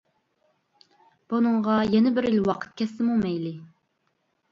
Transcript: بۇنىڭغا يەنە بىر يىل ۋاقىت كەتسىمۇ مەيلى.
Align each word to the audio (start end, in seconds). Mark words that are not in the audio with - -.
بۇنىڭغا 1.33 1.75
يەنە 1.95 2.13
بىر 2.15 2.27
يىل 2.29 2.39
ۋاقىت 2.47 2.73
كەتسىمۇ 2.81 3.19
مەيلى. 3.21 3.53